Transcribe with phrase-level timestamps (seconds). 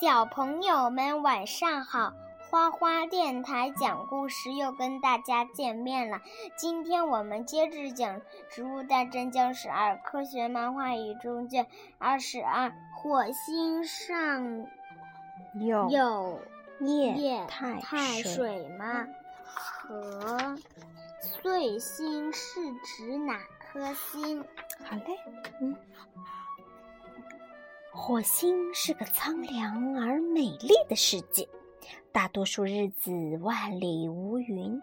[0.00, 2.12] 小朋友们晚上好，
[2.50, 6.20] 花花电台讲故事又跟大家见面了。
[6.56, 8.20] 今天我们接着讲
[8.50, 11.68] 《植物大战僵尸二》科学漫画与中卷
[11.98, 12.72] 二十二。
[12.96, 14.66] 火星上
[15.54, 16.40] 有有
[16.80, 19.06] 液液态态水水吗？
[19.46, 20.56] 和
[21.20, 24.44] 碎星是指哪颗星？
[24.82, 25.18] 好嘞，
[25.60, 25.76] 嗯。
[27.96, 31.48] 火星是个苍凉而美丽的世界，
[32.10, 34.82] 大多数日子万里无云，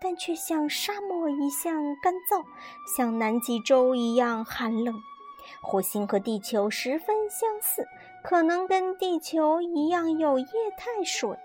[0.00, 2.44] 但却像沙漠一样干燥，
[2.96, 4.94] 像南极洲一样寒冷。
[5.60, 7.84] 火星和地球十分相似，
[8.22, 10.46] 可能跟地球一样有液
[10.78, 11.36] 态水。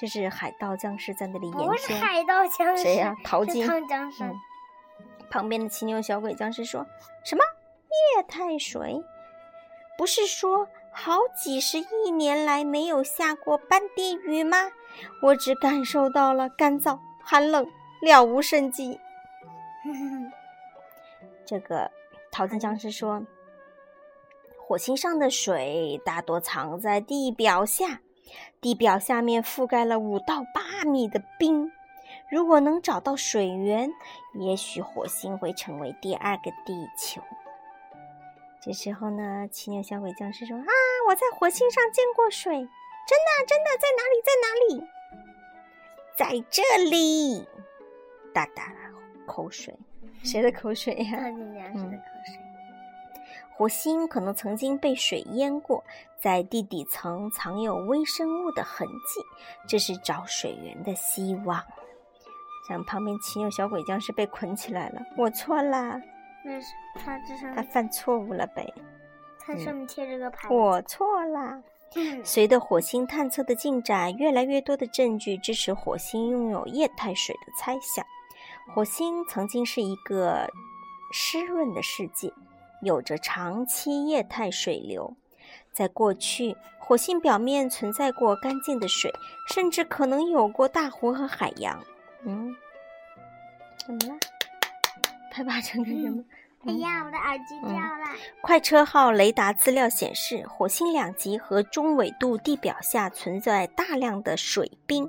[0.00, 1.92] 这是海盗僵尸在那里研不是。
[1.94, 4.22] 海盗僵尸，谁呀淘金汤僵尸。
[4.22, 4.40] 嗯
[5.30, 6.86] 旁边的骑牛小鬼僵尸说
[7.24, 7.42] ：“什么
[8.16, 9.02] 液态水？
[10.02, 14.72] 不是说好几十亿年来没有下过半滴雨吗？
[15.22, 17.64] 我只感受到了干燥、寒冷，
[18.00, 18.98] 了无生机。
[21.46, 21.88] ”这个
[22.32, 23.24] 淘金僵尸说
[24.58, 28.00] ：“火星上的水大多藏在地表下，
[28.60, 31.70] 地表下面覆盖了五到八米的冰。
[32.28, 33.88] 如果能找到水源，
[34.34, 37.22] 也许火星会成为第二个地球。”
[38.64, 40.70] 这时候呢，骑牛小鬼僵尸说：“啊，
[41.08, 44.22] 我在火星上见过水，真的，真的，在哪里？
[44.24, 44.86] 在哪里？
[46.16, 47.44] 在这里！”
[48.32, 48.72] 大大
[49.26, 49.76] 口水，
[50.22, 52.38] 谁的口水呀、汤金僵尸的口水。
[53.54, 55.82] 火星可能曾经被水淹过，
[56.20, 59.20] 在地底层藏有微生物的痕迹，
[59.68, 61.62] 这是找水源的希望。
[62.68, 66.00] 像旁边骑牛小鬼僵尸被捆起来了，我错啦，
[66.44, 68.72] 那是他这上面，他犯错误了呗，
[69.38, 70.54] 他上面贴着个牌子。
[70.54, 71.62] 我错啦。
[71.94, 78.02] 嗯随着火星探测的进展，越来越多的证据支持火星拥有液态水的猜想。
[78.74, 80.48] 火星曾经是一个
[81.12, 82.32] 湿润的世界，
[82.80, 85.14] 有着长期液态水流。
[85.70, 89.12] 在过去，火星表面存在过干净的水，
[89.48, 91.78] 甚至可能有过大湖和海洋。
[92.24, 92.56] 嗯，
[93.76, 94.18] 怎么了？
[95.32, 96.22] 拍巴掌干什么？
[96.66, 98.06] 哎呀，我的耳机掉了。
[98.42, 105.08] 快车号雷达资料显示，火星两极和中纬度地表下存在大量的水冰。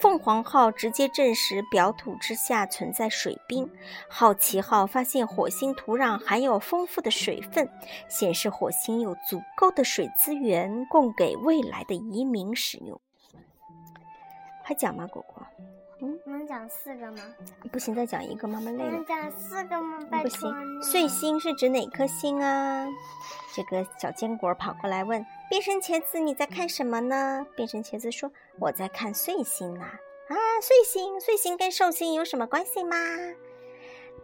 [0.00, 3.70] 凤凰号直接证实表土之下存在水冰。
[4.08, 7.68] 好奇号发现火星土壤含有丰富的水分，
[8.08, 12.98] 显示火星有足够的水资源供给未来的移民使用。
[14.64, 15.46] 还讲吗，果果？
[16.24, 17.18] 能讲四个吗？
[17.70, 19.04] 不行，再讲一个，妈妈累了能。
[19.04, 19.98] 讲四个吗？
[20.10, 20.82] 拜不行。
[20.82, 22.86] 碎星是指哪颗星啊？
[23.54, 29.94] 这个小坚果跑过来问变身茄子：“你在看什么呢？”变身茄子说：“我在看碎星啊。”
[30.28, 32.96] 啊，碎星，碎星跟寿星有什么关系吗？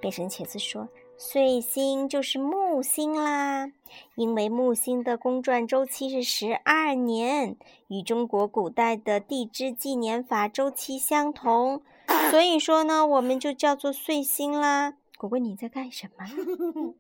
[0.00, 0.88] 变身茄子说
[1.20, 3.72] ：“碎星就是木星啦，
[4.14, 7.56] 因为木星的公转周期是十二年，
[7.88, 11.82] 与中国古代的地支纪年法周期相同，
[12.30, 16.24] 所以说呢，我们就叫做碎星啦。”果果，你在干什么？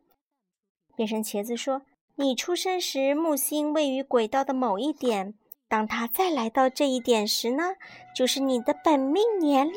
[0.96, 1.82] 变身茄子说
[2.16, 5.34] ：“你出生时，木星位于轨道的某一点。
[5.68, 7.74] 当他再来到这一点时呢，
[8.14, 9.74] 就是你的本命年啦！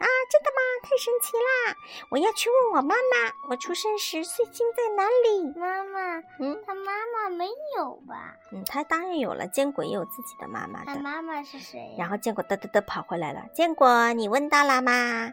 [0.00, 0.60] 啊，真的吗？
[0.82, 1.74] 太神奇啦！
[2.10, 5.58] 我要去问我妈妈，我出生时碎星在哪里？
[5.58, 8.36] 妈妈，嗯他妈妈没有吧？
[8.52, 10.94] 嗯，他当然有了，坚果也有自己的妈妈的。
[10.94, 11.94] 他妈妈是谁呀？
[11.98, 13.46] 然后坚果嘚嘚嘚跑回来了。
[13.54, 15.32] 坚果，你问到了吗？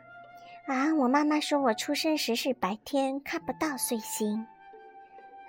[0.65, 4.47] 啊，我妈妈说我出生时是白天，看不到碎星。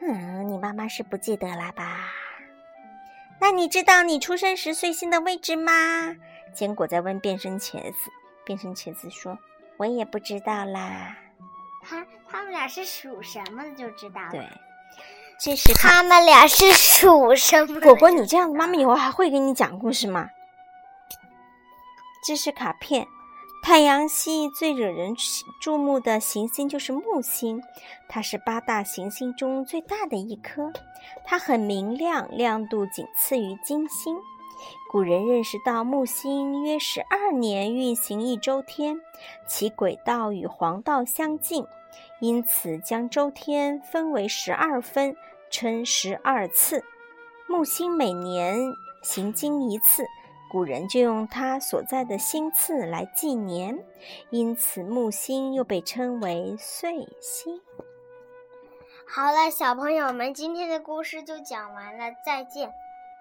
[0.02, 2.10] 嗯，你妈妈是不记得了吧？
[3.40, 6.16] 那你知道你出生时岁星的位置吗？
[6.54, 8.10] 坚果在问变身茄子。
[8.44, 9.38] 变身茄子说
[9.76, 11.16] ：“我也不知道啦。
[11.82, 14.30] 他他们俩是属什么的就知道”了。
[14.30, 14.48] 对，
[15.38, 17.80] 这是卡他们俩是属什么？
[17.80, 20.30] 果果，你这样，妈妈以后还会给你讲故事吗？
[22.26, 23.06] 这是卡片，
[23.68, 25.16] 太阳系最惹人
[25.60, 27.60] 注目的行星就是木星，
[28.08, 30.72] 它是八大行星中最大的一颗，
[31.24, 34.18] 它很明亮，亮度仅次于金星。
[34.88, 39.00] 古人认识到木星约十二年运行一周天，
[39.48, 41.66] 其轨道与黄道相近，
[42.20, 45.16] 因此将周天分为十二分，
[45.50, 46.84] 称十二次。
[47.48, 48.72] 木星每年
[49.02, 50.04] 行经一次，
[50.56, 53.78] 古人就用它所在的星次来纪年，
[54.30, 57.60] 因此木星又被称为岁星。
[59.06, 62.72] 好了，小朋友们，今天的故事就讲完了，再见。